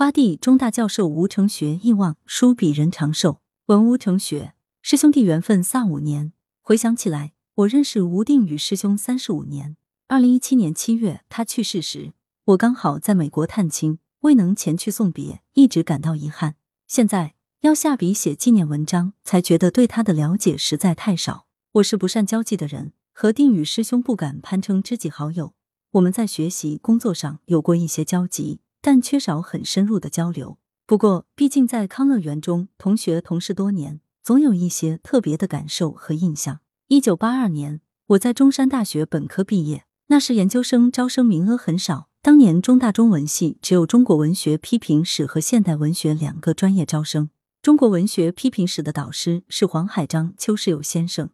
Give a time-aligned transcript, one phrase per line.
[0.00, 3.42] 花地中大教授吴成学忆望：书比人长寿。
[3.66, 6.32] 文吴成学，师兄弟缘分萨五年。
[6.62, 9.76] 回想起来，我认识吴定宇师兄三十五年。
[10.08, 12.14] 二零一七年七月他去世时，
[12.46, 16.54] 我刚好在美国探亲，未能前去送别，一直感到遗憾。
[16.86, 21.44] 现在要下笔写纪念文章，才觉得对他的了解实在太少。
[21.72, 25.52] 我是不善交际的人，和定宇师兄不敢攀称知己好友。
[25.90, 30.58] 我们在学习、工作上有过一些交集，但缺少很深入的交流。
[30.86, 36.60] 不过，毕竟在康乐园中同学同事多年，总有一些特别的感受和印象。
[36.88, 42.08] 一九八二年，我在中山大学本科毕业，那时研究生招生名额很少。
[42.22, 47.30] 当年中大中文系只有中国文学批评史和现代文学两个专业招生。
[47.62, 51.30] 中国文学批评史的导师是黄海章、邱世友先生，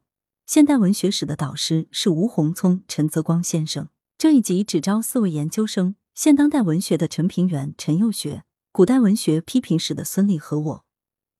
[0.46, 3.88] 现代文学史的导师是吴宏聪、陈泽光先生。
[4.18, 10.84] 这一级只招四位研究生：现当代文学的陈平原、陈佑学，古代文学批评史的孙俪和我。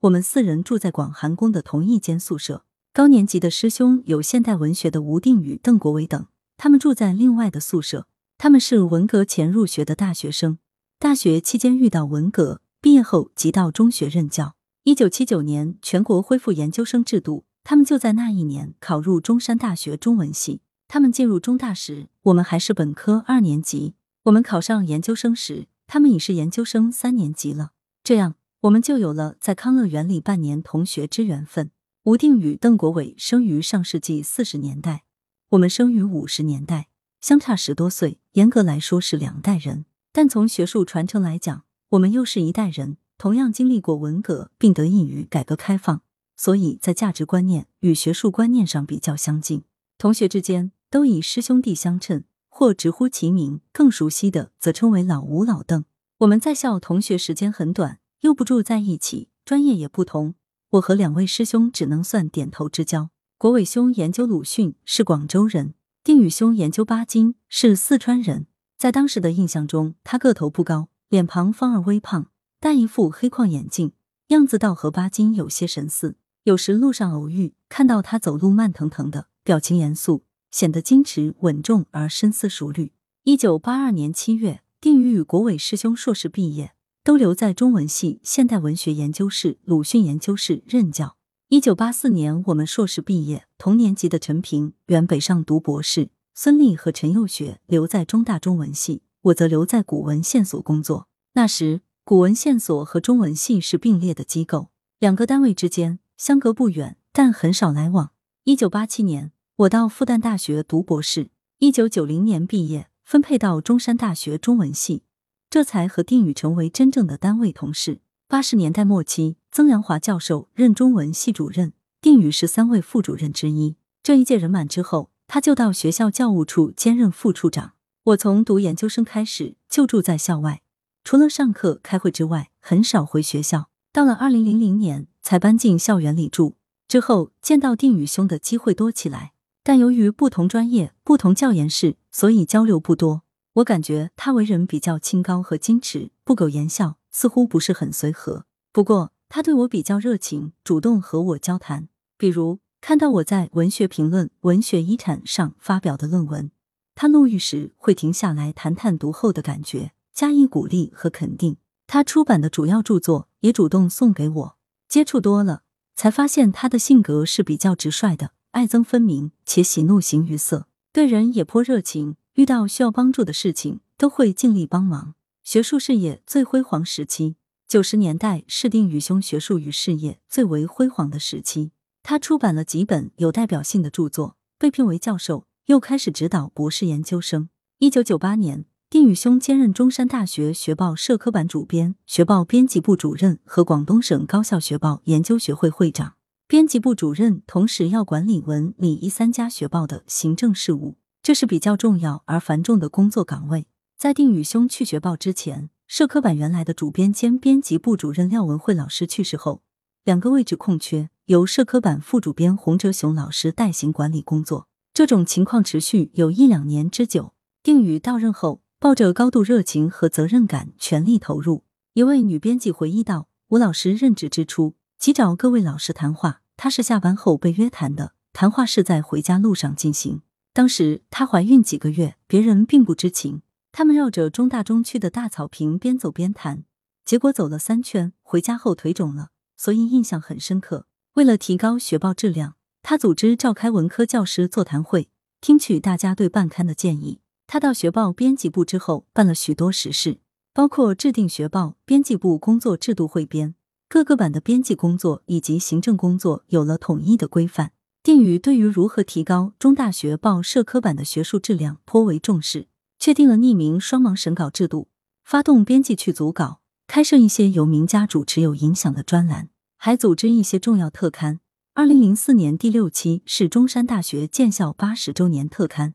[0.01, 2.67] 我们四人住在广寒宫的同一间宿舍。
[2.92, 6.27] 高年级的师兄有现代文学的吴定宇、邓国伟等，
[6.59, 8.06] 他们住在另外的宿舍。
[8.37, 10.59] 他们是文革前入学的大学生，
[10.98, 14.56] 大学期间遇到文革，毕业后即到中学任教。
[14.83, 20.61] 一九七九年全国恢复研究生制度，他们就在那一年考入中山大学中文系。
[20.87, 23.95] 他们进入中大时，我们还是本科二年级；
[24.27, 27.70] 我们考上研究生时，他们已是研究生三年级了。
[28.02, 31.70] 这样，我们就有了在康乐园里半年同学之缘分。
[32.02, 35.04] 吴定宇、邓国伟生于上世纪四十年代，
[35.50, 36.88] 我们生于五十年代。
[37.20, 46.02] 相差十多岁，严格来说是两代人，但从学术传承来讲，我们又是一代人，同样经历过文革，并得益于改革开放，
[46.36, 49.62] 所以在价值观念与学术观念上比较相近。
[49.97, 52.24] 同学之间都以师兄弟相称，
[52.59, 55.85] 或直呼其名，更熟悉的则称为老吴、老邓。
[56.21, 60.37] 我们在校同学时间很短，又不住在一起，专业也不同，
[60.71, 63.11] 我和两位师兄只能算点头之交。
[63.37, 65.75] 国伟兄研究鲁迅，是广州人。
[66.03, 68.47] 定宇兄研究巴金，是四川人。
[68.78, 72.28] 在当时的印象中，他个头不高，脸庞方而微胖，
[72.59, 73.93] 戴一副黑框眼镜，
[74.28, 76.16] 样子倒和巴金有些神似。
[76.45, 80.25] 有时路上偶遇，看到他走路慢腾腾的，表情严肃，
[80.56, 82.93] 显得矜持稳重而深思熟虑。
[83.25, 86.72] 一九八二年七月，定宇与国伟师兄硕士毕业，
[87.05, 91.19] 都留在中文系现代文学研究室、鲁迅研究室任教。
[91.50, 101.06] 一九八四年，我们硕士毕业，同年级的陈平原北上读博士，孙俪和陈佑学留在中大中文系，我则留在古文线所工作。
[101.34, 108.12] 那时，古文线所和中文系是并列的机构，两个单位之间相隔不远，但很少来往。
[108.45, 111.31] 一九八七年，我到复旦大学读博士，
[111.61, 115.03] 一九九零年毕业，分配到中山大学中文系，
[115.49, 118.03] 这才和定宇成为真正的单位同事。
[118.28, 119.39] 八十年代末期。
[119.50, 121.72] 曾阳华教授任中文系主任，
[122.03, 123.77] 定宇是三位副主任之一。
[124.03, 127.72] 这一届人满之后，他就到学校教务处兼任副处长。
[128.05, 130.61] 我从读研究生开始就住在校外，
[131.03, 133.71] 除了上课开会之外，很少回学校。
[133.91, 136.56] 到了二零零零年才搬进校园里住。
[136.87, 139.33] 之后见到定宇兄的机会多起来，
[139.66, 143.22] 但由于不同专业、不同教研室，所以交流不多。
[143.54, 148.47] 我感觉他为人比较清高和矜持，不苟言笑，似乎不是很随和。
[148.72, 149.10] 不过。
[149.28, 151.88] 他对我比较热情，主动和我交谈。
[152.16, 156.53] 比如看到我在《文学评论·文学遗产》上发表的论文，
[156.94, 161.56] 他路遇时会停下来谈谈读后的感觉，加以鼓励和肯定。
[161.88, 164.56] 他出版的主要著作也主动送给我。
[164.88, 165.62] 接触多了，
[165.97, 172.17] 才发现他的性格是比较直率的，爱憎分明，且喜怒形于色，对人也颇热情。
[172.37, 175.12] 遇到需要帮助的事情，都会尽力帮忙。
[175.44, 177.37] 学术事业最辉煌时期。
[177.69, 181.72] 九十年代是定宇兄学术与事业最为辉煌的时期，
[182.03, 187.50] 他出版了几本有代表性的著作，被聘为教授，又开始指导博士研究生。
[187.78, 196.15] 一九九八年，定宇兄兼任中山大学学报社科版主编、学报编辑部主任和广东省高校学报研究学会会长。
[196.48, 203.66] 编辑部主任同时要管理文理一三家学报的行政事务，这是比较重要而繁重的工作岗位。
[203.98, 205.71] 在定宇兄去学报之前。
[205.89, 209.63] 社科版原来的主编兼编辑部主任廖文慧老师去世后，
[210.04, 214.69] 两个位置空缺，由社科版副主编洪哲雄老师代行管理工作。
[214.95, 217.34] 这种情况持续有一两年之久。
[217.65, 221.65] 定宇到任后，抱着高度热情和责任感，全力投入。
[221.95, 230.22] 一位女编辑回忆道：“吴老师任职之初，即找各位老师谈话，他是下班后被约谈的，谈话是在回家路上进行。
[230.53, 236.65] 当时她怀孕几个月，别人并不知情。”他们绕着中大中区的大草坪边走边谈，
[237.04, 240.87] 结果走了三圈，回家后腿肿了，所以印象很深刻。
[241.13, 245.10] 为了提高学报质量，他组织召开文科教师座谈会，
[245.42, 247.21] 听取大家对办刊的建议。
[247.47, 250.21] 他到学报编辑部之后，办了许多实事，
[250.54, 253.54] 包括制定学报编辑部工作制度汇编，
[253.88, 257.73] 各个版的编辑工作以及行政工作有了统一的规范。
[258.02, 262.68] 定宇对于如何提高中大学报社科版的学术质量颇为重视，
[262.99, 264.88] 确定了匿名双盲审稿制度，
[265.25, 271.40] 发动编辑去组稿，开设一些由名家主持有影响的专栏，还组织一些重要特刊。
[271.75, 275.94] 二零零四年第六期是中山大学建校八十周年特刊，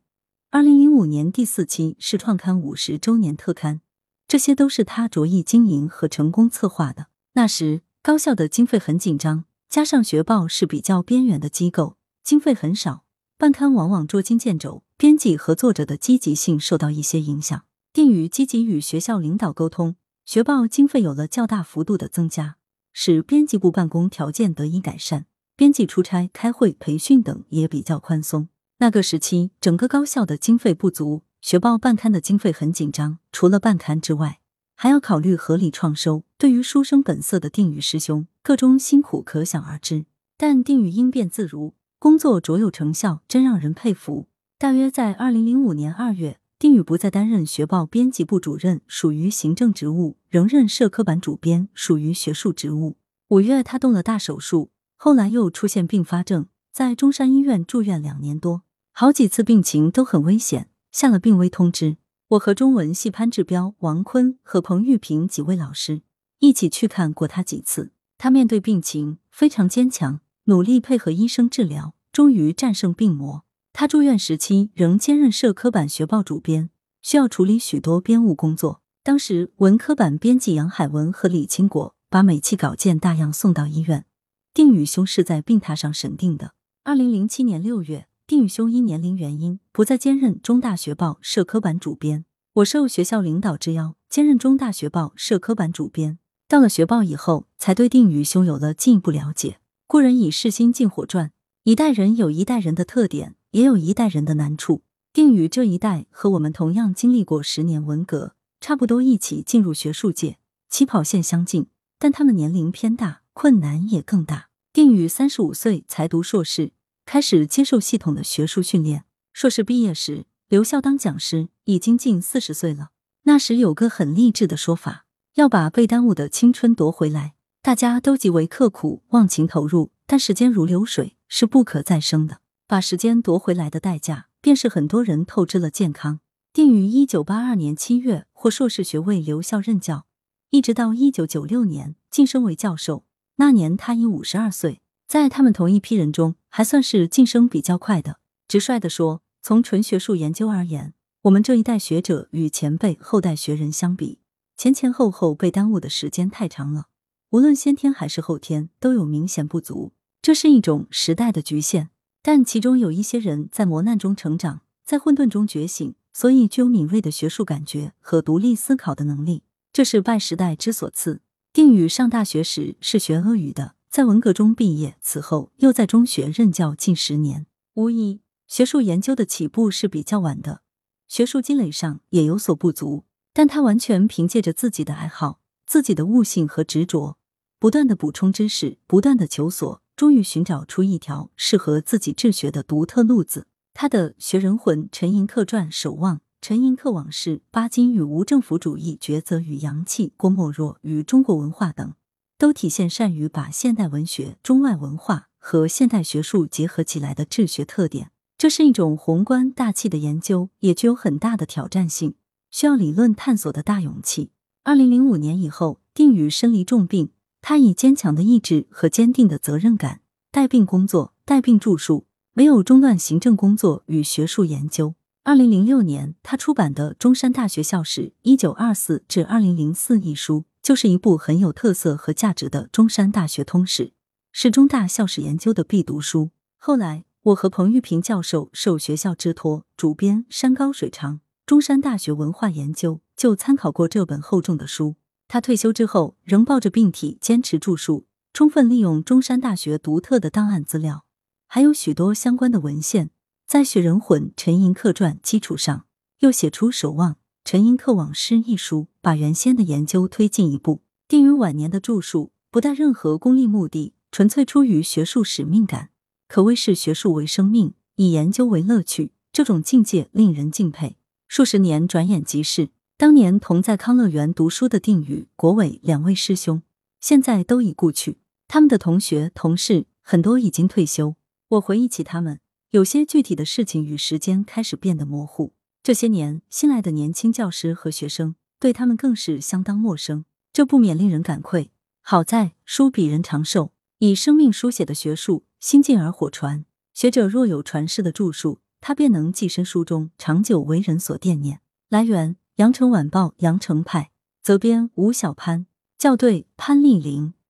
[0.50, 3.82] 二零零五年第四期是创刊五十周年特刊，
[4.28, 7.08] 这些都是他着意经营和成功策划的。
[7.34, 11.96] 那时高校的经费很紧张，加上学报是比较边缘的机构。
[12.24, 13.06] 经费很少，
[13.38, 17.64] 办刊往往捉襟见肘，编辑和作者的积极性受到一些影响。
[17.94, 19.96] 定宇积极与学校领导沟通，
[20.26, 22.58] 学报经费有了较大幅度的增加，
[22.92, 25.26] 使编辑部办公条件得以改善，
[25.56, 28.50] 编辑出差、开会、培训等也比较宽松。
[28.80, 34.41] 那个时期，整个高校的经费不足，学报办刊的经费很紧张，除了办刊之外，
[34.82, 36.24] 还要考虑合理创收。
[36.40, 40.08] 对于书生本色的定宇师兄，个中辛苦可想而知。
[40.36, 41.76] 但定宇应变自如。
[42.00, 44.26] 工作卓有成效，真让人佩服。
[44.58, 52.98] 大约在二零零五年二月，定宇不再担任学报编辑部主任，属于行政职务，仍任社科版主编，属于学术职务。
[53.28, 61.98] 五月，他动了大手术，后来又出现并发症，在中山医院住院两年多，好几次病情都很危险，下了病危通知。
[62.32, 66.02] 我和中文系潘志彪、王坤和彭玉平几位老师
[66.40, 70.22] 一起去看过他几次，他面对病情非常坚强。
[70.46, 73.44] 努力配合医生治疗，终于战胜病魔。
[73.74, 76.70] 他住院时期仍兼任社科版学报主编，
[77.02, 78.82] 需要处理许多编务工作。
[79.04, 84.06] 当时文科版编辑杨海文和李清国把每期稿件大样送到医院，
[84.54, 86.54] 定宇兄是在病榻上审定的。
[86.86, 92.24] 二零零七年六月，定宇兄因年龄原因不再兼任中大学报社科版主编，
[92.54, 96.18] 我受学校领导之邀兼任中大学报社科版主编。
[96.48, 99.60] 到了学报以后，才对定宇兄有了进一步了解。
[99.86, 101.34] 故人以世心禁火传，
[101.66, 104.84] 一代人有一代人的特点，也有一代人的难处。
[105.12, 110.38] 定宇这一代和我们同样经历过十年文革，差不多一起进入学术界，
[110.70, 111.68] 起跑线相近，
[112.00, 114.48] 但他们年龄偏大，困难也更大。
[114.72, 116.72] 定宇三十五岁才读硕士，
[117.06, 119.06] 开始接受系统的学术训练。
[119.34, 122.90] 硕士毕业时留校当讲师，已经近四十岁了。
[123.24, 125.06] 那时有个很励志的说法，
[125.36, 127.34] 要把被耽误的青春夺回来。
[127.62, 132.42] 大家都极为刻苦，忘情投入，但时间如流水，是不可再生的。
[132.68, 136.20] 把时间夺回来的代价，便是很多人透支了健康。
[136.52, 140.06] 定于一九八二年七月获硕士学位留校任教，
[140.50, 143.06] 一直到一九九六年晋升为教授。
[143.36, 148.20] 那年他已五十二岁，在他们同一批人中，还算是晋升比较快的。
[148.48, 150.94] 直率地说，从纯学术研究而言，
[151.24, 154.20] 我们这一代学者与前辈后代学人相比，
[154.58, 156.88] 前前后后被耽误的时间太长了。
[157.30, 161.90] 无论先天还是后天，都有明显不足，这是一种时代的局限。
[162.22, 171.22] 但其中有一些人在磨难中成长，在混沌中觉醒，所以具有敏锐的学术感觉和独立思考的能力，这是拜时代之所赐。
[171.54, 177.46] 定宇上大学时是学俄语的，在文革中毕业，此后又在中学任教近十年。
[177.74, 180.62] 无疑，学术研究的起步是比较晚的，
[181.10, 187.18] 学术积累上也有所不足，但他完全凭借着自己的爱好、自己的悟性和执着。
[187.60, 193.48] 不断的补充知识，不断的求索，终于寻找出一条适合自己治学的独特路子。
[193.74, 201.94] 他的《学人魂》《陈寅恪传》《守望》《陈寅恪往事》《巴金与无政府主义抉择与洋气》《郭沫若与中国文化》等，
[202.42, 208.10] 都体现善于把现代文学、中外文化和现代学术结合起来的治学特点。
[208.36, 212.16] 这是一种宏观大气的研究，也具有很大的挑战性，
[212.50, 214.32] 需要理论探索的大勇气。
[214.64, 217.12] 二零零五年以后，定宇身离重病。
[217.44, 224.96] 他以坚强的意志和坚定的责任感带病工作、带病著述，没有中断行政工作与学术研究。
[225.22, 233.94] 二零零六年，他出版的《中山大学校史（一九二四至二零零四）》一书，就是一部很有特色和价值的中山大学通史，
[234.32, 236.32] 是中大校史研究的必读书。
[236.58, 244.96] 后来，我和彭玉平教授受学校之托，主编山高水长中山大学文化研究，就参考过这本厚重的书。
[245.28, 251.06] 他退休之后，仍抱着病体坚持著述，充分利用中山大学独特的档案资料，
[251.48, 253.10] 还有许多相关的文献，
[253.48, 255.86] 在《雪人魂》《陈寅恪传》基础上，
[256.20, 257.14] 又写出《守望》
[257.44, 260.82] 《陈寅恪往事》一书，把原先的研究推进一步。
[261.08, 265.90] 定于晚年的著述不带任何功利目的，纯粹出于学术使命感，
[266.28, 269.12] 可谓是学术为生命，以研究为乐趣。
[269.34, 270.98] 这种境界令人敬佩。
[271.28, 276.62] 数十年转眼即逝，当年同在康乐园读书的定宇、国伟两位师兄，
[277.00, 278.18] 现在都已故去。
[278.48, 281.16] 他们的同学、同事很多已经退休。
[281.50, 282.40] 我回忆起他们，
[282.72, 285.54] 有些具体的事情与时间开始变得模糊。
[285.82, 291.72] 这些年新来的年轻教师和学生，对他们更是相当陌生，这不免令人感愧。
[292.02, 296.64] 好在书比人长寿，以生命书写的学术，新进而火传。
[296.94, 301.62] 学者若有传世的著述，他便能寄身书中，长久为人所惦念。
[301.90, 304.12] 来源：羊城晚报羊城派，
[304.44, 305.66] 责编吴小潘，
[305.98, 307.34] 校对：潘丽玲。